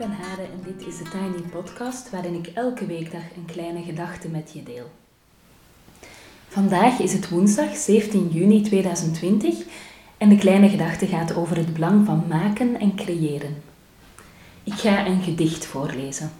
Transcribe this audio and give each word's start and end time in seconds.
ben 0.00 0.12
Hade 0.12 0.42
en 0.42 0.62
dit 0.64 0.86
is 0.86 0.98
de 0.98 1.04
Tiny 1.04 1.42
Podcast 1.50 2.10
waarin 2.10 2.34
ik 2.34 2.46
elke 2.46 2.86
weekdag 2.86 3.22
een 3.36 3.44
kleine 3.44 3.82
gedachte 3.82 4.28
met 4.28 4.50
je 4.54 4.62
deel. 4.62 4.90
Vandaag 6.48 6.98
is 6.98 7.12
het 7.12 7.28
woensdag 7.28 7.76
17 7.76 8.28
juni 8.28 8.62
2020 8.62 9.54
en 10.18 10.28
de 10.28 10.36
kleine 10.36 10.68
gedachte 10.68 11.06
gaat 11.06 11.34
over 11.34 11.56
het 11.56 11.72
belang 11.72 12.06
van 12.06 12.24
maken 12.28 12.80
en 12.80 12.94
creëren. 12.94 13.62
Ik 14.64 14.72
ga 14.72 15.06
een 15.06 15.22
gedicht 15.22 15.66
voorlezen. 15.66 16.30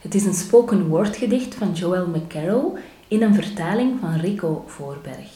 Het 0.00 0.14
is 0.14 0.24
een 0.24 0.34
spoken 0.34 0.88
word 0.88 1.16
gedicht 1.16 1.54
van 1.54 1.72
Joel 1.72 2.06
McCarroll 2.06 2.78
in 3.08 3.22
een 3.22 3.34
vertaling 3.34 4.00
van 4.00 4.14
Rico 4.14 4.64
Voorberg. 4.66 5.30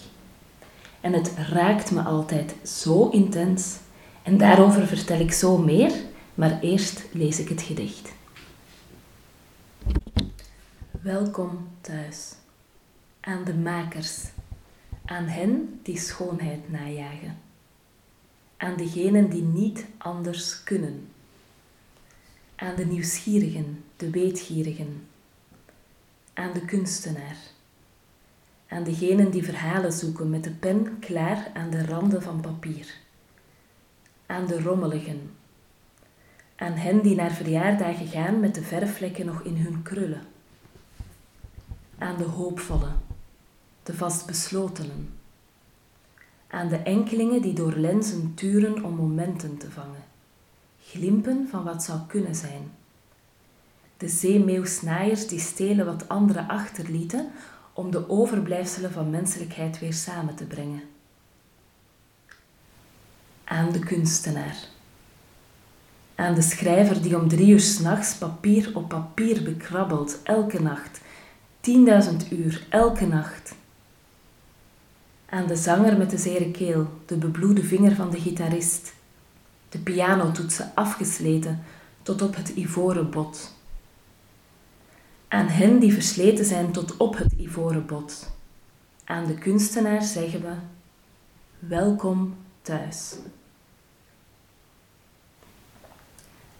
En 1.00 1.12
het 1.12 1.32
raakt 1.52 1.90
me 1.90 2.00
altijd 2.00 2.54
zo 2.62 3.08
intens 3.08 3.76
en 4.22 4.38
daarover 4.38 4.86
vertel 4.86 5.20
ik 5.20 5.32
zo 5.32 5.58
meer 5.58 5.92
maar 6.34 6.60
eerst 6.60 7.04
lees 7.12 7.38
ik 7.38 7.48
het 7.48 7.62
gedicht. 7.62 8.12
Welkom 10.90 11.68
thuis. 11.80 12.34
Aan 13.20 13.44
de 13.44 13.54
makers, 13.54 14.24
aan 15.04 15.24
hen 15.24 15.80
die 15.82 15.98
schoonheid 15.98 16.70
najagen, 16.70 17.38
aan 18.56 18.76
degenen 18.76 19.30
die 19.30 19.42
niet 19.42 19.86
anders 19.98 20.62
kunnen, 20.62 21.08
aan 22.56 22.76
de 22.76 22.84
nieuwsgierigen, 22.86 23.84
de 23.96 24.10
weetgierigen, 24.10 25.06
aan 26.32 26.52
de 26.52 26.64
kunstenaar, 26.64 27.36
aan 28.68 28.84
degenen 28.84 29.30
die 29.30 29.44
verhalen 29.44 29.92
zoeken 29.92 30.30
met 30.30 30.44
de 30.44 30.50
pen 30.50 30.98
klaar 30.98 31.50
aan 31.54 31.70
de 31.70 31.86
randen 31.86 32.22
van 32.22 32.40
papier, 32.40 32.94
aan 34.26 34.46
de 34.46 34.62
rommeligen 34.62 35.30
aan 36.62 36.72
hen 36.72 37.02
die 37.02 37.14
naar 37.14 37.30
verjaardagen 37.30 38.06
gaan 38.06 38.40
met 38.40 38.54
de 38.54 38.62
verfvlekken 38.62 39.26
nog 39.26 39.42
in 39.42 39.56
hun 39.56 39.82
krullen. 39.82 40.22
Aan 41.98 42.16
de 42.16 42.24
hoopvolle, 42.24 42.88
de 43.82 43.94
vastbeslotenen. 43.94 45.14
Aan 46.48 46.68
de 46.68 46.76
enkelingen 46.76 47.42
die 47.42 47.52
door 47.52 47.72
lenzen 47.72 48.34
turen 48.34 48.84
om 48.84 48.94
momenten 48.94 49.56
te 49.56 49.70
vangen. 49.70 50.04
Glimpen 50.84 51.48
van 51.50 51.64
wat 51.64 51.82
zou 51.82 51.98
kunnen 52.06 52.34
zijn. 52.34 52.70
De 53.96 54.08
zeemeeuwsnaaiers 54.08 55.26
die 55.26 55.40
stelen 55.40 55.86
wat 55.86 56.08
anderen 56.08 56.48
achterlieten 56.48 57.30
om 57.72 57.90
de 57.90 58.08
overblijfselen 58.08 58.92
van 58.92 59.10
menselijkheid 59.10 59.78
weer 59.78 59.94
samen 59.94 60.34
te 60.34 60.44
brengen. 60.44 60.82
Aan 63.44 63.72
de 63.72 63.78
kunstenaar 63.78 64.71
aan 66.14 66.34
de 66.34 66.42
schrijver 66.42 67.02
die 67.02 67.20
om 67.20 67.28
drie 67.28 67.52
uur 67.52 67.60
s'nachts 67.60 68.14
papier 68.14 68.70
op 68.74 68.88
papier 68.88 69.42
bekrabbelt, 69.42 70.20
elke 70.22 70.62
nacht, 70.62 71.00
tienduizend 71.60 72.32
uur, 72.32 72.66
elke 72.68 73.06
nacht. 73.06 73.54
Aan 75.28 75.46
de 75.46 75.56
zanger 75.56 75.98
met 75.98 76.10
de 76.10 76.18
zere 76.18 76.50
keel, 76.50 76.88
de 77.06 77.16
bebloede 77.16 77.64
vinger 77.64 77.94
van 77.94 78.10
de 78.10 78.20
gitarist, 78.20 78.92
de 79.68 79.78
pianotoetsen 79.78 80.72
afgesleten 80.74 81.62
tot 82.02 82.22
op 82.22 82.36
het 82.36 82.48
ivoren 82.48 83.10
bot. 83.10 83.54
Aan 85.28 85.46
hen 85.46 85.78
die 85.78 85.92
versleten 85.92 86.44
zijn 86.44 86.72
tot 86.72 86.96
op 86.96 87.16
het 87.16 87.32
ivoren 87.32 87.86
bot. 87.86 88.30
Aan 89.04 89.26
de 89.26 89.34
kunstenaar 89.34 90.02
zeggen 90.02 90.40
we: 90.40 90.54
Welkom 91.58 92.36
thuis. 92.62 93.14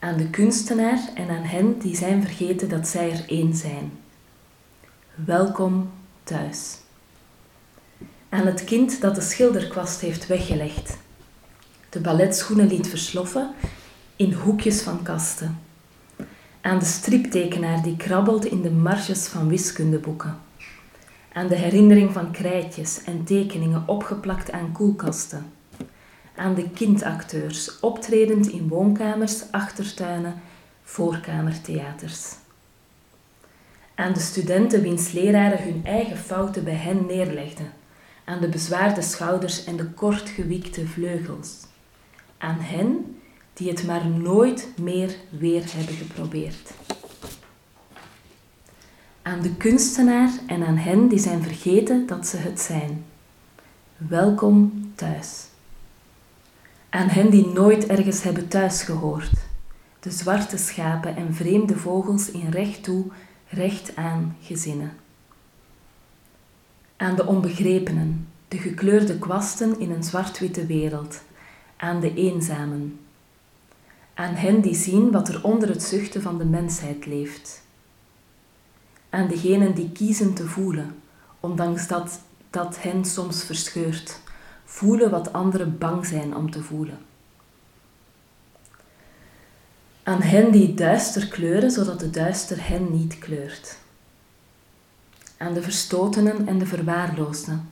Aan 0.02 0.16
de 0.16 0.30
kunstenaar 0.30 0.98
en 1.14 1.28
aan 1.28 1.42
hen 1.42 1.78
die 1.78 1.96
zijn 1.96 2.22
vergeten 2.22 2.68
dat 2.68 2.88
zij 2.88 3.10
er 3.10 3.24
één 3.26 3.54
zijn. 3.54 3.92
Welkom 5.14 5.90
thuis. 6.24 6.78
Aan 8.28 8.46
het 8.46 8.64
kind 8.64 9.00
dat 9.00 9.14
de 9.14 9.20
schilderkwast 9.20 10.00
heeft 10.00 10.26
weggelegd, 10.26 10.98
de 11.88 12.00
balletschoenen 12.00 12.66
liet 12.66 12.88
versloffen 12.88 13.50
in 14.16 14.32
hoekjes 14.32 14.80
van 14.82 15.02
kasten. 15.02 15.58
Aan 16.60 16.78
de 16.78 16.84
striptekenaar 16.84 17.82
die 17.82 17.96
krabbelt 17.96 18.44
in 18.44 18.62
de 18.62 18.70
marges 18.70 19.26
van 19.26 19.48
wiskundeboeken. 19.48 20.38
Aan 21.32 21.48
de 21.48 21.56
herinnering 21.56 22.12
van 22.12 22.30
krijtjes 22.30 23.04
en 23.04 23.24
tekeningen 23.24 23.82
opgeplakt 23.86 24.52
aan 24.52 24.72
koelkasten 24.72 25.52
aan 26.34 26.54
de 26.54 26.70
kindacteurs, 26.70 27.81
optredend 27.81 28.47
in 28.47 28.69
woonkamers, 28.69 29.43
achtertuinen, 29.50 30.41
voorkamertheaters. 30.82 32.34
Aan 33.94 34.12
de 34.12 34.20
studenten 34.20 34.82
wiens 34.82 35.12
leraren 35.12 35.62
hun 35.62 35.81
eigen 35.84 36.16
fouten 36.16 36.65
bij 36.65 36.75
hen 36.75 37.06
neerlegden, 37.06 37.72
aan 38.25 38.41
de 38.41 38.48
bezwaarde 38.48 39.03
schouders 39.03 39.65
en 39.65 39.76
de 39.76 39.87
kortgewiekte 39.87 40.87
vleugels. 40.87 41.50
Aan 42.38 42.59
hen 42.60 43.16
die 43.53 43.69
het 43.69 43.87
maar 43.87 44.06
nooit 44.06 44.69
meer 44.76 45.16
weer 45.31 45.62
hebben 45.66 45.94
geprobeerd. 45.94 46.71
Aan 49.22 49.42
de 49.42 49.54
kunstenaar 49.54 50.31
en 50.47 50.66
aan 50.66 50.76
hen 50.76 51.09
die 51.09 51.19
zijn 51.19 51.42
vergeten 51.42 52.06
dat 52.06 52.26
ze 52.26 52.37
het 52.37 52.60
zijn. 52.60 53.04
Welkom 53.97 54.91
thuis 54.94 55.50
aan 56.92 57.08
hen 57.08 57.30
die 57.30 57.47
nooit 57.47 57.86
ergens 57.86 58.22
hebben 58.22 58.48
thuisgehoord, 58.48 59.32
de 60.00 60.10
zwarte 60.10 60.56
schapen 60.56 61.16
en 61.16 61.34
vreemde 61.34 61.76
vogels 61.76 62.30
in 62.30 62.50
recht 62.50 62.82
toe, 62.82 63.04
recht 63.48 63.97
aan 63.97 64.36
gezinnen. 64.42 64.92
Aan 66.97 67.16
de 67.16 67.26
onbegrepenen, 67.26 68.28
de 68.48 68.58
gekleurde 68.58 69.19
kwasten 69.19 69.80
in 69.80 69.91
een 69.91 70.03
zwart-witte 70.03 70.66
wereld, 70.66 71.22
aan 71.76 72.00
de 72.00 72.14
eenzamen, 72.14 73.00
aan 74.14 74.34
hen 74.34 74.60
die 74.60 74.74
zien 74.74 75.10
wat 75.10 75.28
er 75.28 75.44
onder 75.44 75.69
het 75.69 75.82
zuchten 75.82 76.22
van 76.22 76.38
de 76.38 76.44
mensheid 76.44 77.06
leeft, 77.06 77.62
aan 79.10 79.28
degenen 79.28 79.74
die 79.74 79.91
kiezen 79.91 80.34
te 80.34 80.47
voelen, 80.47 80.94
ondanks 81.41 81.88
dat 81.88 82.20
dat 82.50 82.82
hen 82.82 83.04
soms 83.04 83.44
verscheurt 83.44 84.20
Voelen 84.64 85.10
wat 85.10 85.32
anderen 85.32 85.78
bang 85.78 86.06
zijn 86.06 86.36
om 86.36 86.50
te 86.50 86.62
voelen. 86.62 86.98
Aan 90.02 90.22
hen 90.22 90.50
die 90.50 90.74
duister 90.74 91.28
kleuren, 91.28 91.70
zodat 91.70 92.00
de 92.00 92.10
duister 92.10 92.68
hen 92.68 92.92
niet 92.92 93.18
kleurt. 93.18 93.76
Aan 95.36 95.52
de 95.52 95.62
verstotenen 95.62 96.46
en 96.46 96.58
de 96.58 96.66
verwaarloosden. 96.66 97.68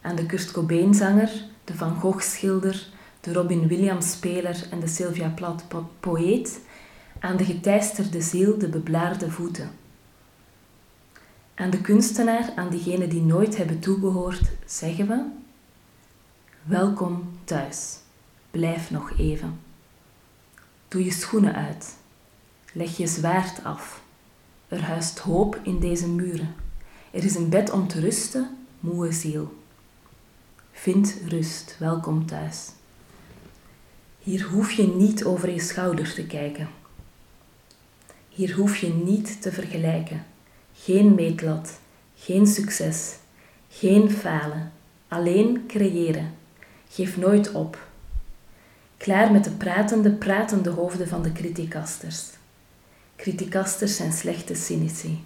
Aan 0.00 0.16
de 0.16 0.26
Kurt 0.26 0.50
Cobain-zanger, 0.50 1.30
de 1.64 1.74
Van 1.74 1.94
Gogh-schilder, 1.94 2.86
de 3.20 3.32
Robin 3.32 3.68
Williams-speler 3.68 4.66
en 4.70 4.80
de 4.80 4.86
Sylvia 4.86 5.28
Plath-poëet. 5.28 6.60
Aan 7.18 7.36
de 7.36 7.44
geteisterde 7.44 8.20
ziel, 8.20 8.58
de 8.58 8.68
beblaarde 8.68 9.30
voeten. 9.30 9.70
Aan 11.54 11.70
de 11.70 11.80
kunstenaar, 11.80 12.52
aan 12.56 12.70
diegenen 12.70 13.08
die 13.08 13.22
nooit 13.22 13.56
hebben 13.56 13.78
toebehoord, 13.78 14.50
zeggen 14.66 15.08
we 15.08 15.22
Welkom 16.64 17.38
thuis. 17.44 17.98
Blijf 18.50 18.90
nog 18.90 19.18
even. 19.18 19.60
Doe 20.88 21.04
je 21.04 21.10
schoenen 21.10 21.54
uit. 21.54 21.96
Leg 22.72 22.96
je 22.96 23.06
zwaard 23.06 23.64
af. 23.64 24.02
Er 24.68 24.82
huist 24.82 25.18
hoop 25.18 25.60
in 25.62 25.78
deze 25.78 26.08
muren. 26.08 26.54
Er 27.10 27.24
is 27.24 27.34
een 27.34 27.48
bed 27.48 27.70
om 27.70 27.88
te 27.88 28.00
rusten, 28.00 28.66
moe 28.80 29.12
ziel. 29.12 29.54
Vind 30.72 31.16
rust, 31.28 31.76
welkom 31.78 32.26
thuis. 32.26 32.68
Hier 34.18 34.44
hoef 34.44 34.72
je 34.72 34.86
niet 34.86 35.24
over 35.24 35.50
je 35.50 35.60
schouder 35.60 36.14
te 36.14 36.26
kijken. 36.26 36.68
Hier 38.28 38.54
hoef 38.54 38.76
je 38.76 38.92
niet 38.92 39.42
te 39.42 39.52
vergelijken. 39.52 40.24
Geen 40.74 41.14
meetlat, 41.14 41.80
geen 42.16 42.46
succes, 42.46 43.16
geen 43.68 44.10
falen, 44.10 44.72
alleen 45.08 45.64
creëren 45.66 46.42
Geef 46.94 47.16
nooit 47.16 47.52
op. 47.52 47.86
Klaar 48.96 49.32
met 49.32 49.44
de 49.44 49.50
pratende, 49.50 50.10
pratende 50.10 50.70
hoofden 50.70 51.08
van 51.08 51.22
de 51.22 51.32
criticasters. 51.32 52.24
Criticasters 53.16 53.96
zijn 53.96 54.12
slechte 54.12 54.54
cynici. 54.54 55.24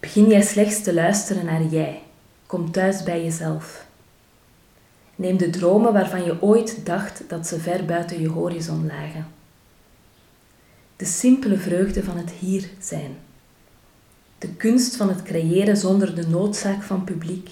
Begin 0.00 0.26
jij 0.26 0.42
slechts 0.42 0.82
te 0.82 0.94
luisteren 0.94 1.44
naar 1.44 1.62
jij. 1.62 2.02
Kom 2.46 2.70
thuis 2.70 3.02
bij 3.02 3.24
jezelf. 3.24 3.86
Neem 5.14 5.36
de 5.36 5.50
dromen 5.50 5.92
waarvan 5.92 6.24
je 6.24 6.42
ooit 6.42 6.86
dacht 6.86 7.22
dat 7.28 7.46
ze 7.46 7.60
ver 7.60 7.84
buiten 7.84 8.20
je 8.20 8.28
horizon 8.28 8.86
lagen. 8.86 9.26
De 10.96 11.04
simpele 11.04 11.56
vreugde 11.56 12.04
van 12.04 12.16
het 12.16 12.30
hier 12.30 12.68
zijn. 12.80 13.16
De 14.38 14.48
kunst 14.48 14.96
van 14.96 15.08
het 15.08 15.22
creëren 15.22 15.76
zonder 15.76 16.14
de 16.14 16.26
noodzaak 16.26 16.82
van 16.82 17.04
publiek. 17.04 17.50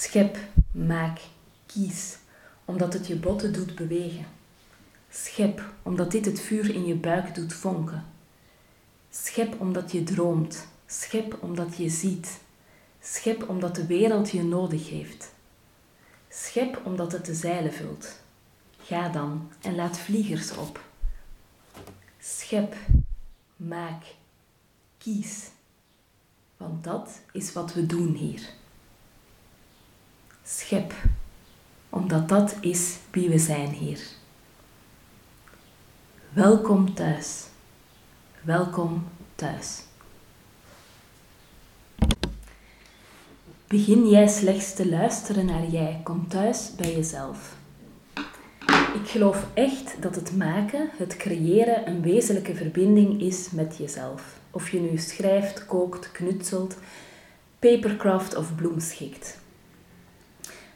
Schep, 0.00 0.38
maak, 0.72 1.20
kies, 1.66 2.16
omdat 2.64 2.92
het 2.92 3.06
je 3.06 3.16
botten 3.16 3.52
doet 3.52 3.74
bewegen. 3.74 4.26
Schep 5.10 5.62
omdat 5.82 6.10
dit 6.10 6.24
het 6.24 6.40
vuur 6.40 6.74
in 6.74 6.86
je 6.86 6.94
buik 6.94 7.34
doet 7.34 7.52
vonken. 7.52 8.04
Schep 9.10 9.60
omdat 9.60 9.92
je 9.92 10.02
droomt. 10.02 10.66
Schep 10.86 11.38
omdat 11.40 11.76
je 11.76 11.88
ziet. 11.88 12.40
Schep 13.00 13.48
omdat 13.48 13.74
de 13.74 13.86
wereld 13.86 14.30
je 14.30 14.42
nodig 14.42 14.90
heeft. 14.90 15.32
Schep 16.28 16.80
omdat 16.84 17.12
het 17.12 17.26
de 17.26 17.34
zeilen 17.34 17.72
vult. 17.72 18.22
Ga 18.82 19.08
dan 19.08 19.50
en 19.60 19.74
laat 19.74 19.98
vliegers 19.98 20.56
op. 20.56 20.80
Schep, 22.18 22.74
maak, 23.56 24.02
kies. 24.98 25.48
Want 26.56 26.84
dat 26.84 27.20
is 27.32 27.52
wat 27.52 27.74
we 27.74 27.86
doen 27.86 28.14
hier. 28.14 28.62
Schep, 30.46 30.92
omdat 31.90 32.28
dat 32.28 32.56
is 32.60 32.96
wie 33.10 33.28
we 33.28 33.38
zijn 33.38 33.68
hier. 33.68 34.00
Welkom 36.32 36.94
thuis. 36.94 37.44
Welkom 38.40 39.04
thuis. 39.34 39.82
Begin 43.66 44.08
jij 44.08 44.28
slechts 44.28 44.74
te 44.74 44.88
luisteren 44.88 45.46
naar 45.46 45.66
jij, 45.66 46.00
kom 46.02 46.28
thuis 46.28 46.74
bij 46.76 46.94
jezelf. 46.94 47.56
Ik 48.94 49.06
geloof 49.06 49.46
echt 49.54 50.02
dat 50.02 50.14
het 50.14 50.36
maken, 50.36 50.90
het 50.96 51.16
creëren 51.16 51.88
een 51.88 52.02
wezenlijke 52.02 52.54
verbinding 52.54 53.20
is 53.20 53.50
met 53.50 53.76
jezelf. 53.76 54.38
Of 54.50 54.70
je 54.70 54.80
nu 54.80 54.98
schrijft, 54.98 55.66
kookt, 55.66 56.12
knutselt, 56.12 56.76
papercraft 57.58 58.36
of 58.36 58.54
bloemschikt. 58.54 59.42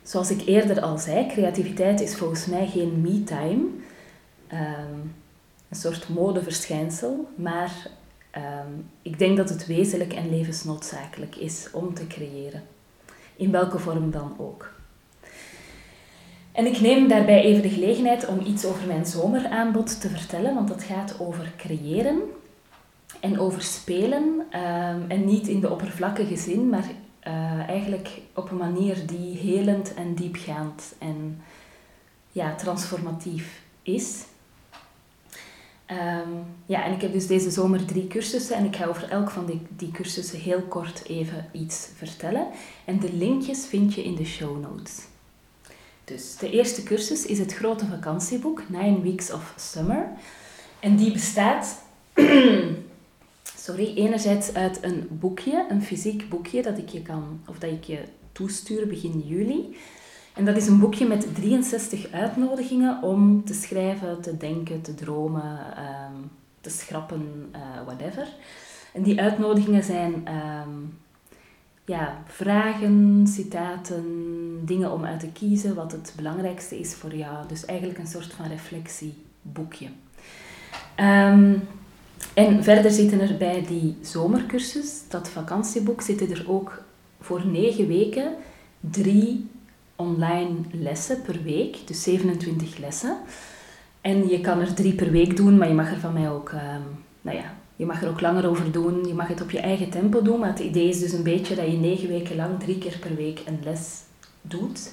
Zoals 0.09 0.31
ik 0.31 0.47
eerder 0.47 0.81
al 0.81 0.99
zei, 0.99 1.27
creativiteit 1.27 2.01
is 2.01 2.17
volgens 2.17 2.47
mij 2.47 2.67
geen 2.67 3.01
me-time, 3.01 3.65
ehm, 4.47 4.99
een 5.69 5.77
soort 5.77 6.09
modeverschijnsel, 6.09 7.29
maar 7.35 7.91
ehm, 8.31 8.73
ik 9.03 9.19
denk 9.19 9.37
dat 9.37 9.49
het 9.49 9.67
wezenlijk 9.67 10.13
en 10.13 10.31
levensnoodzakelijk 10.31 11.37
is 11.37 11.69
om 11.73 11.95
te 11.95 12.07
creëren. 12.07 12.63
In 13.37 13.51
welke 13.51 13.79
vorm 13.79 14.11
dan 14.11 14.37
ook. 14.39 14.73
En 16.53 16.67
ik 16.67 16.81
neem 16.81 17.09
daarbij 17.09 17.43
even 17.43 17.63
de 17.63 17.69
gelegenheid 17.69 18.27
om 18.27 18.41
iets 18.47 18.65
over 18.65 18.87
mijn 18.87 19.07
zomeraanbod 19.07 20.01
te 20.01 20.09
vertellen, 20.09 20.55
want 20.55 20.69
dat 20.69 20.83
gaat 20.83 21.17
over 21.21 21.53
creëren 21.57 22.21
en 23.21 23.39
over 23.41 23.63
spelen. 23.63 24.47
Ehm, 24.51 25.01
en 25.09 25.25
niet 25.25 25.49
in 25.49 25.61
de 25.61 25.71
oppervlakkige 25.71 26.37
zin, 26.37 26.69
maar 26.69 26.85
uh, 27.29 27.69
eigenlijk 27.69 28.09
op 28.35 28.51
een 28.51 28.57
manier 28.57 29.07
die 29.07 29.37
helend 29.37 29.95
en 29.95 30.15
diepgaand 30.15 30.95
en 30.99 31.41
ja, 32.33 32.55
transformatief 32.55 33.63
is. 33.83 34.25
Um, 35.91 36.45
ja, 36.67 36.85
en 36.85 36.93
ik 36.93 37.01
heb 37.01 37.13
dus 37.13 37.27
deze 37.27 37.51
zomer 37.51 37.85
drie 37.85 38.07
cursussen 38.07 38.57
en 38.57 38.65
ik 38.65 38.77
ga 38.77 38.87
over 38.87 39.11
elk 39.11 39.31
van 39.31 39.47
die, 39.47 39.61
die 39.69 39.91
cursussen 39.91 40.39
heel 40.39 40.61
kort 40.61 41.05
even 41.07 41.47
iets 41.53 41.89
vertellen. 41.97 42.47
En 42.85 42.99
de 42.99 43.13
linkjes 43.13 43.67
vind 43.67 43.95
je 43.95 44.05
in 44.05 44.15
de 44.15 44.25
show 44.25 44.61
notes. 44.61 45.07
Dus 46.05 46.37
de 46.37 46.51
eerste 46.51 46.83
cursus 46.83 47.27
is 47.27 47.39
het 47.39 47.55
grote 47.55 47.87
vakantieboek, 47.87 48.63
Nine 48.69 49.01
Weeks 49.01 49.33
of 49.33 49.55
Summer. 49.57 50.09
En 50.81 50.97
die 50.97 51.13
bestaat 51.13 51.83
sorry, 53.69 53.93
enerzijds 53.95 54.55
uit 54.55 54.79
een 54.83 55.07
boekje, 55.11 55.67
een 55.69 55.83
fysiek 55.83 56.29
boekje 56.29 56.63
dat 56.63 56.79
ik 56.79 56.89
je 56.89 57.03
kan, 57.03 57.41
of 57.47 57.59
dat 57.59 57.71
ik 57.71 57.85
je 57.85 58.03
toestuur 58.33 58.87
begin 58.87 59.23
juli. 59.27 59.77
En 60.35 60.45
dat 60.45 60.57
is 60.57 60.67
een 60.67 60.79
boekje 60.79 61.07
met 61.07 61.35
63 61.35 62.13
uitnodigingen 62.13 63.03
om 63.03 63.45
te 63.45 63.55
schrijven, 63.55 64.21
te 64.21 64.37
denken, 64.37 64.81
te 64.81 64.95
dromen, 64.95 65.77
ehm, 65.77 66.13
te 66.61 66.71
schrappen, 66.71 67.51
uh, 67.55 67.85
whatever. 67.85 68.29
En 68.93 69.03
die 69.03 69.21
uitnodigingen 69.21 69.85
zijn 69.85 70.13
um, 70.15 70.99
ja, 71.85 72.23
vragen, 72.27 73.27
citaten, 73.27 74.05
dingen 74.65 74.93
om 74.93 75.05
uit 75.05 75.21
te 75.21 75.33
kiezen, 75.33 75.75
wat 75.75 75.93
het 75.93 76.13
belangrijkste 76.17 76.79
is 76.79 76.95
voor 76.95 77.15
jou. 77.15 77.49
Dus 77.49 77.65
eigenlijk 77.65 77.99
een 77.99 78.07
soort 78.07 78.33
van 78.33 78.47
reflectieboekje. 78.47 79.89
Um, 80.97 81.63
en 82.39 82.65
verder 82.65 82.91
zitten 82.91 83.21
er 83.21 83.37
bij 83.37 83.65
die 83.69 83.97
zomercursus, 84.01 85.03
dat 85.09 85.29
vakantieboek, 85.29 86.01
zitten 86.01 86.31
er 86.31 86.45
ook 86.47 86.83
voor 87.21 87.47
negen 87.47 87.87
weken 87.87 88.35
drie 88.81 89.51
online 89.97 90.55
lessen 90.73 91.23
per 91.23 91.43
week, 91.43 91.77
dus 91.85 92.03
27 92.03 92.79
lessen. 92.79 93.17
En 94.01 94.29
je 94.29 94.41
kan 94.41 94.61
er 94.61 94.75
drie 94.75 94.95
per 94.95 95.11
week 95.11 95.37
doen, 95.37 95.59
maar 95.59 95.69
je 95.69 95.75
mag 95.75 95.91
er 95.91 96.01
van 96.01 96.13
mij 96.13 96.31
ook, 96.31 96.53
um, 96.53 97.05
nou 97.23 97.37
ja, 97.37 97.55
je 97.77 97.87
mag 97.87 98.03
er 98.03 98.09
ook 98.09 98.21
langer 98.21 98.49
over 98.49 98.73
doen. 98.73 99.07
Je 99.07 99.15
mag 99.15 99.29
het 99.29 99.43
op 99.43 99.51
je 99.51 99.61
eigen 99.61 99.91
tempo 99.91 100.23
doen, 100.23 100.39
maar 100.39 100.49
het 100.49 100.59
idee 100.59 100.89
is 100.89 100.99
dus 100.99 101.13
een 101.13 101.23
beetje 101.23 101.55
dat 101.55 101.67
je 101.67 101.77
negen 101.77 102.09
weken 102.09 102.37
lang 102.37 102.61
drie 102.61 102.79
keer 102.79 102.99
per 103.01 103.15
week 103.15 103.43
een 103.47 103.59
les 103.65 104.03
doet. 104.43 104.93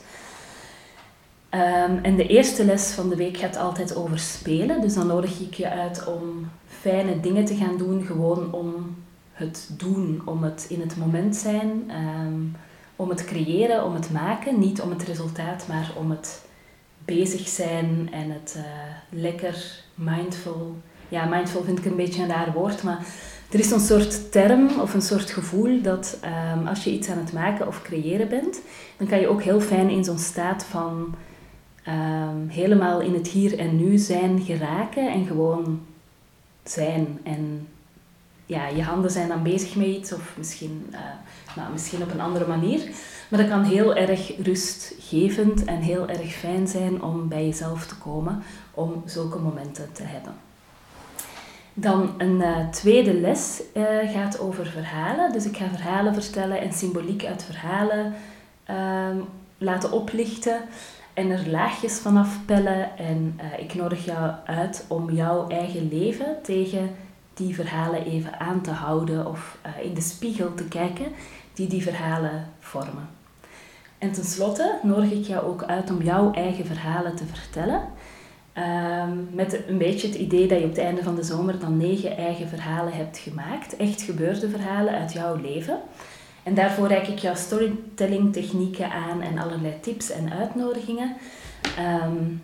Um, 1.55 1.99
en 2.01 2.15
de 2.15 2.27
eerste 2.27 2.65
les 2.65 2.91
van 2.91 3.09
de 3.09 3.15
week 3.15 3.37
gaat 3.37 3.57
altijd 3.57 3.95
over 3.95 4.19
spelen. 4.19 4.81
Dus 4.81 4.93
dan 4.93 5.07
nodig 5.07 5.39
ik 5.39 5.53
je 5.53 5.69
uit 5.69 6.05
om 6.05 6.49
fijne 6.67 7.19
dingen 7.19 7.45
te 7.45 7.55
gaan 7.55 7.77
doen, 7.77 8.05
gewoon 8.05 8.53
om 8.53 8.95
het 9.31 9.69
doen, 9.77 10.21
om 10.25 10.43
het 10.43 10.65
in 10.69 10.81
het 10.81 10.97
moment 10.97 11.35
zijn, 11.35 11.91
um, 12.25 12.55
om 12.95 13.09
het 13.09 13.25
creëren, 13.25 13.83
om 13.83 13.93
het 13.93 14.11
maken. 14.11 14.59
Niet 14.59 14.81
om 14.81 14.89
het 14.89 15.03
resultaat, 15.03 15.65
maar 15.67 15.91
om 15.97 16.09
het 16.09 16.45
bezig 17.05 17.47
zijn 17.47 18.09
en 18.11 18.31
het 18.31 18.55
uh, 18.57 18.63
lekker 19.21 19.83
mindful. 19.93 20.75
Ja, 21.09 21.25
mindful 21.25 21.63
vind 21.63 21.79
ik 21.79 21.85
een 21.85 21.95
beetje 21.95 22.21
een 22.21 22.29
raar 22.29 22.53
woord, 22.53 22.83
maar 22.83 23.05
er 23.51 23.59
is 23.59 23.71
een 23.71 23.79
soort 23.79 24.31
term 24.31 24.69
of 24.79 24.93
een 24.93 25.01
soort 25.01 25.29
gevoel 25.31 25.81
dat 25.81 26.17
um, 26.55 26.67
als 26.67 26.83
je 26.83 26.91
iets 26.91 27.09
aan 27.09 27.17
het 27.17 27.33
maken 27.33 27.67
of 27.67 27.81
creëren 27.81 28.29
bent, 28.29 28.59
dan 28.97 29.07
kan 29.07 29.19
je 29.19 29.27
ook 29.27 29.43
heel 29.43 29.61
fijn 29.61 29.89
in 29.89 30.03
zo'n 30.03 30.17
staat 30.17 30.63
van 30.63 31.15
um, 31.87 32.47
helemaal 32.49 33.01
in 33.01 33.13
het 33.13 33.27
hier 33.27 33.59
en 33.59 33.77
nu 33.77 33.97
zijn 33.97 34.41
geraken 34.41 35.11
en 35.11 35.25
gewoon 35.25 35.81
zijn. 36.63 37.19
En 37.23 37.67
ja, 38.45 38.67
je 38.67 38.83
handen 38.83 39.11
zijn 39.11 39.27
dan 39.27 39.43
bezig 39.43 39.75
met 39.75 39.87
iets 39.87 40.13
of 40.13 40.33
misschien, 40.37 40.87
uh, 40.91 40.99
nou, 41.55 41.71
misschien 41.71 42.01
op 42.01 42.11
een 42.13 42.21
andere 42.21 42.47
manier. 42.47 42.89
Maar 43.29 43.39
dat 43.39 43.49
kan 43.49 43.63
heel 43.63 43.95
erg 43.95 44.37
rustgevend 44.37 45.65
en 45.65 45.79
heel 45.79 46.07
erg 46.07 46.33
fijn 46.33 46.67
zijn 46.67 47.01
om 47.01 47.27
bij 47.27 47.45
jezelf 47.45 47.87
te 47.87 47.95
komen, 47.95 48.43
om 48.71 49.03
zulke 49.05 49.39
momenten 49.39 49.91
te 49.91 50.03
hebben. 50.03 50.33
Dan 51.73 52.13
een 52.17 52.35
uh, 52.35 52.69
tweede 52.69 53.13
les 53.13 53.61
uh, 53.73 53.83
gaat 54.13 54.39
over 54.39 54.65
verhalen. 54.65 55.31
Dus 55.31 55.45
ik 55.45 55.57
ga 55.57 55.67
verhalen 55.69 56.13
vertellen 56.13 56.61
en 56.61 56.73
symboliek 56.73 57.25
uit 57.25 57.43
verhalen 57.43 58.13
uh, 58.69 59.07
laten 59.57 59.91
oplichten 59.91 60.61
en 61.15 61.29
er 61.29 61.49
laagjes 61.49 61.99
vanaf 61.99 62.45
pellen. 62.45 62.97
En 62.97 63.39
uh, 63.41 63.59
ik 63.59 63.73
nodig 63.73 64.05
jou 64.05 64.31
uit 64.45 64.85
om 64.87 65.11
jouw 65.11 65.47
eigen 65.47 65.87
leven 65.87 66.37
tegen 66.43 66.89
die 67.33 67.55
verhalen 67.55 68.05
even 68.05 68.39
aan 68.39 68.61
te 68.61 68.71
houden 68.71 69.27
of 69.27 69.57
uh, 69.65 69.85
in 69.85 69.93
de 69.93 70.01
spiegel 70.01 70.53
te 70.53 70.67
kijken 70.67 71.05
die 71.53 71.67
die 71.67 71.83
verhalen 71.83 72.47
vormen. 72.59 73.09
En 73.97 74.11
tenslotte 74.11 74.79
nodig 74.83 75.11
ik 75.11 75.25
jou 75.25 75.45
ook 75.45 75.63
uit 75.63 75.91
om 75.91 76.01
jouw 76.01 76.31
eigen 76.31 76.65
verhalen 76.65 77.15
te 77.15 77.25
vertellen. 77.25 77.81
Um, 78.57 79.29
met 79.31 79.67
een 79.67 79.77
beetje 79.77 80.07
het 80.07 80.17
idee 80.17 80.47
dat 80.47 80.59
je 80.59 80.63
op 80.63 80.69
het 80.69 80.79
einde 80.79 81.03
van 81.03 81.15
de 81.15 81.23
zomer 81.23 81.59
dan 81.59 81.77
negen 81.77 82.17
eigen 82.17 82.47
verhalen 82.47 82.93
hebt 82.93 83.17
gemaakt. 83.17 83.75
Echt 83.77 84.01
gebeurde 84.01 84.49
verhalen 84.49 84.93
uit 84.93 85.13
jouw 85.13 85.35
leven. 85.35 85.79
En 86.45 86.53
daarvoor 86.53 86.87
reik 86.87 87.07
ik 87.07 87.19
jouw 87.19 87.35
storytelling 87.35 88.33
technieken 88.33 88.91
aan 88.91 89.21
en 89.21 89.37
allerlei 89.37 89.79
tips 89.79 90.09
en 90.09 90.31
uitnodigingen. 90.31 91.15
Um, 92.03 92.41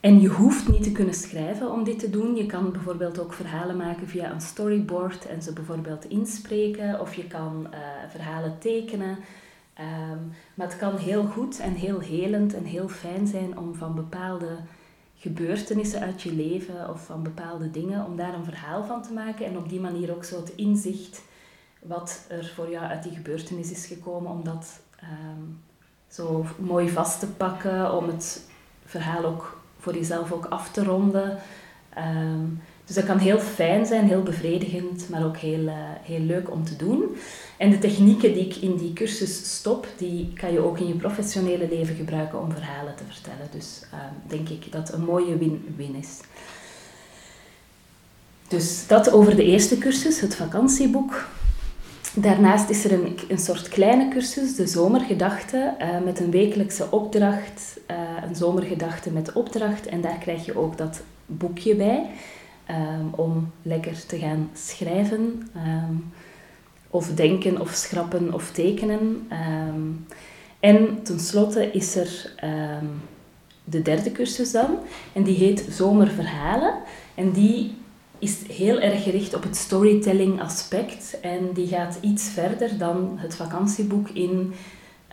en 0.00 0.20
je 0.20 0.28
hoeft 0.28 0.68
niet 0.68 0.82
te 0.82 0.92
kunnen 0.92 1.14
schrijven 1.14 1.72
om 1.72 1.84
dit 1.84 1.98
te 1.98 2.10
doen. 2.10 2.36
Je 2.36 2.46
kan 2.46 2.72
bijvoorbeeld 2.72 3.18
ook 3.18 3.32
verhalen 3.32 3.76
maken 3.76 4.08
via 4.08 4.30
een 4.30 4.40
storyboard 4.40 5.26
en 5.26 5.42
ze 5.42 5.52
bijvoorbeeld 5.52 6.04
inspreken. 6.04 7.00
Of 7.00 7.14
je 7.14 7.26
kan 7.26 7.66
uh, 7.70 7.78
verhalen 8.10 8.56
tekenen. 8.58 9.18
Um, 9.80 10.32
maar 10.54 10.66
het 10.66 10.76
kan 10.76 10.96
heel 10.96 11.24
goed 11.24 11.58
en 11.58 11.72
heel 11.72 12.00
helend 12.00 12.54
en 12.54 12.64
heel 12.64 12.88
fijn 12.88 13.26
zijn 13.26 13.58
om 13.58 13.74
van 13.74 13.94
bepaalde 13.94 14.56
gebeurtenissen 15.16 16.00
uit 16.00 16.22
je 16.22 16.32
leven 16.32 16.90
of 16.90 17.04
van 17.06 17.22
bepaalde 17.22 17.70
dingen, 17.70 18.06
om 18.06 18.16
daar 18.16 18.34
een 18.34 18.44
verhaal 18.44 18.84
van 18.84 19.02
te 19.02 19.12
maken 19.12 19.46
en 19.46 19.56
op 19.56 19.68
die 19.68 19.80
manier 19.80 20.14
ook 20.14 20.24
zo 20.24 20.36
het 20.36 20.52
inzicht 20.54 21.22
wat 21.86 22.24
er 22.28 22.52
voor 22.54 22.70
jou 22.70 22.84
uit 22.84 23.02
die 23.02 23.12
gebeurtenis 23.12 23.70
is 23.70 23.86
gekomen, 23.86 24.30
om 24.30 24.44
dat 24.44 24.80
um, 25.02 25.62
zo 26.08 26.46
mooi 26.58 26.90
vast 26.90 27.20
te 27.20 27.26
pakken, 27.26 27.96
om 27.96 28.06
het 28.06 28.42
verhaal 28.84 29.24
ook 29.24 29.60
voor 29.78 29.94
jezelf 29.94 30.32
ook 30.32 30.46
af 30.46 30.70
te 30.70 30.84
ronden. 30.84 31.38
Um, 31.98 32.62
Dus 32.86 32.96
dat 32.96 33.04
kan 33.04 33.18
heel 33.18 33.38
fijn 33.38 33.86
zijn, 33.86 34.06
heel 34.06 34.22
bevredigend, 34.22 35.08
maar 35.08 35.24
ook 35.24 35.36
heel, 35.36 35.66
eh, 35.66 35.74
heel 36.02 36.20
leuk 36.20 36.50
om 36.50 36.64
te 36.64 36.76
doen. 36.76 37.16
En 37.56 37.70
de 37.70 37.78
technieken 37.78 38.32
die 38.32 38.44
ik 38.44 38.56
in 38.56 38.76
die 38.76 38.92
cursus 38.92 39.56
stop, 39.56 39.86
die 39.96 40.32
kan 40.32 40.52
je 40.52 40.58
ook 40.58 40.78
in 40.78 40.86
je 40.86 40.94
professionele 40.94 41.68
leven 41.68 41.94
gebruiken 41.96 42.40
om 42.40 42.52
verhalen 42.52 42.94
te 42.96 43.02
vertellen. 43.08 43.48
Dus 43.50 43.82
ehm, 43.92 44.12
denk 44.26 44.48
ik 44.48 44.72
dat 44.72 44.92
een 44.92 45.04
mooie 45.04 45.38
win-win 45.38 45.94
is. 45.94 46.20
Dus 48.48 48.86
dat 48.86 49.10
over 49.10 49.36
de 49.36 49.44
eerste 49.44 49.78
cursus, 49.78 50.20
het 50.20 50.36
vakantieboek. 50.36 51.26
Daarnaast 52.16 52.70
is 52.70 52.84
er 52.84 52.92
een, 52.92 53.18
een 53.28 53.38
soort 53.38 53.68
kleine 53.68 54.08
cursus, 54.08 54.56
de 54.56 54.66
zomergedachte, 54.66 55.74
uh, 55.80 56.04
met 56.04 56.20
een 56.20 56.30
wekelijkse 56.30 56.90
opdracht, 56.90 57.78
uh, 57.90 57.96
een 58.28 58.36
zomergedachte 58.36 59.10
met 59.10 59.32
opdracht. 59.32 59.86
En 59.86 60.00
daar 60.00 60.18
krijg 60.18 60.44
je 60.44 60.58
ook 60.58 60.78
dat 60.78 61.02
boekje 61.26 61.74
bij, 61.74 62.10
um, 62.70 63.10
om 63.10 63.50
lekker 63.62 64.06
te 64.06 64.18
gaan 64.18 64.50
schrijven, 64.52 65.50
um, 65.56 66.12
of 66.90 67.14
denken, 67.14 67.60
of 67.60 67.70
schrappen, 67.70 68.34
of 68.34 68.50
tekenen. 68.50 69.28
Um, 69.68 70.06
en 70.60 71.02
tenslotte 71.02 71.70
is 71.70 71.96
er 71.96 72.32
de 73.64 73.82
derde 73.82 74.12
cursus 74.12 74.52
dan, 74.52 74.78
en 75.12 75.22
die 75.22 75.36
heet 75.36 75.66
Zomerverhalen. 75.70 76.74
En 77.14 77.30
die 77.30 77.74
is 78.24 78.56
heel 78.56 78.80
erg 78.80 79.02
gericht 79.02 79.34
op 79.34 79.42
het 79.42 79.56
storytelling 79.56 80.40
aspect 80.40 81.20
en 81.20 81.52
die 81.52 81.66
gaat 81.66 81.98
iets 82.00 82.28
verder 82.28 82.78
dan 82.78 83.14
het 83.16 83.36
vakantieboek 83.36 84.08
in 84.08 84.30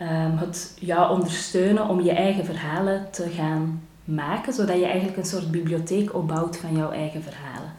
um, 0.02 0.38
het 0.38 0.74
jou 0.80 1.12
ondersteunen 1.12 1.88
om 1.88 2.02
je 2.02 2.12
eigen 2.12 2.46
verhalen 2.46 3.08
te 3.12 3.30
gaan 3.30 3.82
maken, 4.04 4.54
zodat 4.54 4.78
je 4.78 4.86
eigenlijk 4.86 5.18
een 5.18 5.26
soort 5.26 5.52
bibliotheek 5.52 6.16
opbouwt 6.16 6.58
van 6.58 6.76
jouw 6.76 6.92
eigen 6.92 7.22
verhalen. 7.24 7.74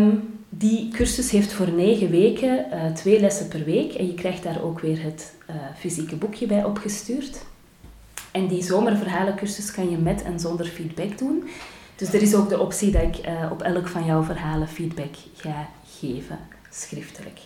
Um, 0.00 0.38
die 0.48 0.88
cursus 0.88 1.30
heeft 1.30 1.52
voor 1.52 1.70
negen 1.70 2.10
weken 2.10 2.66
uh, 2.72 2.92
twee 2.92 3.20
lessen 3.20 3.48
per 3.48 3.64
week 3.64 3.92
en 3.92 4.06
je 4.06 4.14
krijgt 4.14 4.42
daar 4.42 4.62
ook 4.62 4.80
weer 4.80 5.02
het 5.02 5.34
uh, 5.50 5.56
fysieke 5.78 6.16
boekje 6.16 6.46
bij 6.46 6.64
opgestuurd. 6.64 7.44
En 8.32 8.46
die 8.46 8.62
zomerverhalencursus 8.62 9.70
kan 9.70 9.90
je 9.90 9.96
met 9.96 10.22
en 10.22 10.40
zonder 10.40 10.66
feedback 10.66 11.18
doen. 11.18 11.44
Dus 11.96 12.12
er 12.12 12.22
is 12.22 12.34
ook 12.34 12.48
de 12.48 12.60
optie 12.60 12.90
dat 12.90 13.02
ik 13.02 13.28
uh, 13.28 13.50
op 13.50 13.62
elk 13.62 13.88
van 13.88 14.04
jouw 14.04 14.22
verhalen 14.22 14.68
feedback 14.68 15.14
ga 15.34 15.68
geven, 15.98 16.38
schriftelijk. 16.70 17.40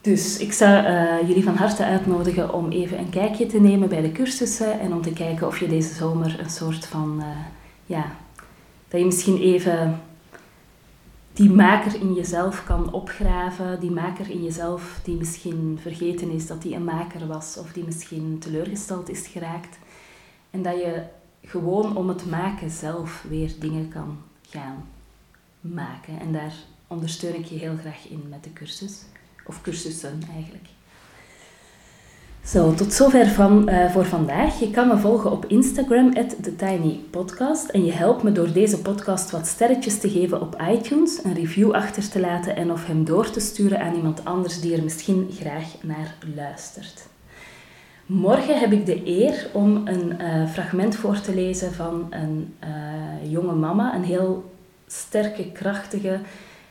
Dus 0.00 0.38
ik 0.38 0.52
zou 0.52 0.86
uh, 0.86 1.28
jullie 1.28 1.44
van 1.44 1.56
harte 1.56 1.84
uitnodigen 1.84 2.52
om 2.52 2.70
even 2.70 2.98
een 2.98 3.10
kijkje 3.10 3.46
te 3.46 3.60
nemen 3.60 3.88
bij 3.88 4.00
de 4.00 4.12
cursussen 4.12 4.80
en 4.80 4.92
om 4.92 5.02
te 5.02 5.12
kijken 5.12 5.46
of 5.46 5.60
je 5.60 5.68
deze 5.68 5.94
zomer 5.94 6.40
een 6.40 6.50
soort 6.50 6.86
van, 6.86 7.16
uh, 7.18 7.26
ja, 7.86 8.04
dat 8.88 9.00
je 9.00 9.06
misschien 9.06 9.38
even 9.38 10.00
die 11.32 11.50
maker 11.50 12.00
in 12.00 12.14
jezelf 12.14 12.64
kan 12.64 12.92
opgraven, 12.92 13.80
die 13.80 13.90
maker 13.90 14.30
in 14.30 14.44
jezelf 14.44 15.00
die 15.04 15.16
misschien 15.16 15.78
vergeten 15.82 16.30
is 16.30 16.46
dat 16.46 16.62
die 16.62 16.74
een 16.74 16.84
maker 16.84 17.26
was 17.26 17.56
of 17.58 17.72
die 17.72 17.84
misschien 17.84 18.36
teleurgesteld 18.38 19.08
is 19.08 19.26
geraakt. 19.26 19.78
En 20.50 20.62
dat 20.62 20.74
je 20.74 21.02
gewoon 21.44 21.96
om 21.96 22.08
het 22.08 22.26
maken 22.30 22.70
zelf 22.70 23.24
weer 23.28 23.52
dingen 23.58 23.88
kan 23.88 24.18
gaan 24.48 24.84
maken. 25.60 26.20
En 26.20 26.32
daar 26.32 26.54
ondersteun 26.86 27.34
ik 27.34 27.44
je 27.44 27.58
heel 27.58 27.76
graag 27.80 28.08
in 28.08 28.26
met 28.30 28.44
de 28.44 28.52
cursus. 28.52 29.02
Of 29.46 29.60
cursussen 29.60 30.20
eigenlijk. 30.34 30.68
Zo, 32.44 32.74
tot 32.74 32.92
zover 32.92 33.26
van, 33.26 33.70
uh, 33.70 33.90
voor 33.90 34.04
vandaag. 34.04 34.60
Je 34.60 34.70
kan 34.70 34.88
me 34.88 34.98
volgen 34.98 35.30
op 35.30 35.44
Instagram, 35.46 36.12
TheTinyPodcast. 36.12 37.68
En 37.68 37.84
je 37.84 37.92
helpt 37.92 38.22
me 38.22 38.32
door 38.32 38.52
deze 38.52 38.78
podcast 38.78 39.30
wat 39.30 39.46
sterretjes 39.46 39.98
te 39.98 40.10
geven 40.10 40.40
op 40.40 40.62
iTunes, 40.70 41.24
een 41.24 41.34
review 41.34 41.72
achter 41.72 42.08
te 42.08 42.20
laten 42.20 42.56
en 42.56 42.72
of 42.72 42.86
hem 42.86 43.04
door 43.04 43.30
te 43.30 43.40
sturen 43.40 43.80
aan 43.80 43.94
iemand 43.94 44.24
anders 44.24 44.60
die 44.60 44.76
er 44.76 44.82
misschien 44.82 45.28
graag 45.32 45.82
naar 45.82 46.14
luistert. 46.34 47.06
Morgen 48.06 48.58
heb 48.58 48.72
ik 48.72 48.86
de 48.86 49.06
eer 49.06 49.50
om 49.52 49.86
een 49.86 50.20
uh, 50.20 50.50
fragment 50.50 50.96
voor 50.96 51.20
te 51.20 51.34
lezen 51.34 51.72
van 51.72 52.06
een 52.10 52.54
uh, 52.64 53.30
jonge 53.32 53.54
mama, 53.54 53.94
een 53.94 54.04
heel 54.04 54.54
sterke, 54.86 55.52
krachtige, 55.52 56.20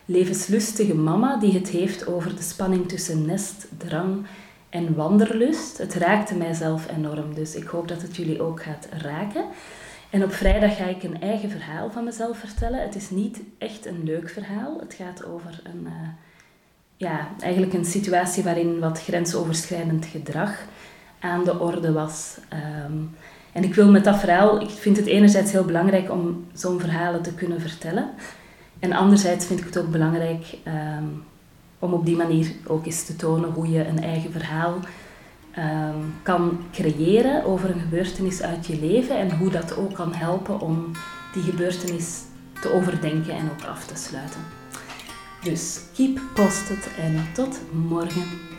levenslustige 0.05 0.95
mama 0.95 1.37
die 1.37 1.53
het 1.53 1.69
heeft 1.69 2.07
over 2.07 2.35
de 2.35 2.41
spanning 2.41 2.87
tussen 2.87 3.25
nest, 3.25 3.67
drang 3.77 4.25
en 4.69 4.95
wanderlust. 4.95 5.77
Het 5.77 5.93
raakte 5.93 6.35
mijzelf 6.35 6.87
enorm, 6.97 7.33
dus 7.33 7.55
ik 7.55 7.67
hoop 7.67 7.87
dat 7.87 8.01
het 8.01 8.15
jullie 8.15 8.41
ook 8.41 8.63
gaat 8.63 8.87
raken. 8.91 9.45
En 10.09 10.23
op 10.23 10.31
vrijdag 10.31 10.77
ga 10.77 10.85
ik 10.85 11.03
een 11.03 11.21
eigen 11.21 11.49
verhaal 11.49 11.91
van 11.91 12.03
mezelf 12.03 12.37
vertellen. 12.37 12.81
Het 12.81 12.95
is 12.95 13.09
niet 13.09 13.41
echt 13.57 13.85
een 13.85 14.03
leuk 14.03 14.29
verhaal. 14.29 14.79
Het 14.79 14.93
gaat 14.93 15.25
over 15.25 15.61
een, 15.63 15.83
uh, 15.83 16.07
ja, 16.97 17.27
eigenlijk 17.39 17.73
een 17.73 17.85
situatie 17.85 18.43
waarin 18.43 18.79
wat 18.79 19.01
grensoverschrijdend 19.01 20.05
gedrag 20.05 20.65
aan 21.23 21.43
de 21.43 21.59
orde 21.59 21.91
was. 21.91 22.37
Um, 22.85 23.15
en 23.51 23.63
ik 23.63 23.75
wil 23.75 23.91
met 23.91 24.03
dat 24.03 24.19
verhaal, 24.19 24.61
ik 24.61 24.69
vind 24.69 24.97
het 24.97 25.05
enerzijds 25.05 25.51
heel 25.51 25.65
belangrijk 25.65 26.11
om 26.11 26.45
zo'n 26.53 26.79
verhalen 26.79 27.21
te 27.21 27.33
kunnen 27.33 27.61
vertellen. 27.61 28.09
En 28.79 28.93
anderzijds 28.93 29.45
vind 29.45 29.59
ik 29.59 29.65
het 29.65 29.77
ook 29.77 29.91
belangrijk 29.91 30.57
um, 30.67 31.23
om 31.79 31.93
op 31.93 32.05
die 32.05 32.15
manier 32.15 32.51
ook 32.67 32.85
eens 32.85 33.05
te 33.05 33.15
tonen 33.15 33.51
hoe 33.51 33.69
je 33.69 33.87
een 33.87 34.03
eigen 34.03 34.31
verhaal 34.31 34.73
um, 35.57 36.13
kan 36.23 36.59
creëren 36.71 37.45
over 37.45 37.69
een 37.69 37.79
gebeurtenis 37.79 38.41
uit 38.41 38.65
je 38.65 38.79
leven 38.79 39.17
en 39.17 39.37
hoe 39.37 39.49
dat 39.49 39.77
ook 39.77 39.93
kan 39.93 40.13
helpen 40.13 40.59
om 40.59 40.91
die 41.33 41.43
gebeurtenis 41.43 42.21
te 42.61 42.73
overdenken 42.73 43.33
en 43.33 43.49
ook 43.51 43.67
af 43.67 43.85
te 43.85 43.95
sluiten. 43.95 44.39
Dus 45.43 45.79
keep 45.95 46.21
posted 46.33 46.87
en 46.97 47.25
tot 47.33 47.59
morgen. 47.71 48.52